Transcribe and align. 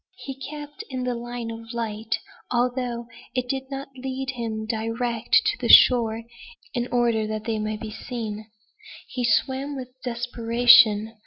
He 0.17 0.33
kept 0.33 0.83
in 0.89 1.03
the 1.03 1.13
line 1.13 1.51
of 1.51 1.73
light, 1.75 2.17
although 2.51 3.05
it 3.35 3.47
did 3.47 3.69
not 3.69 3.89
lead 3.95 4.31
him 4.31 4.65
direct 4.65 5.43
to 5.45 5.57
the 5.59 5.69
shore, 5.71 6.23
in 6.73 6.87
order 6.91 7.27
that 7.27 7.43
they 7.43 7.59
might 7.59 7.81
be 7.81 7.91
seen. 7.91 8.47
He 9.07 9.23
swam 9.23 9.75
with 9.75 9.89
desperation. 10.03 11.17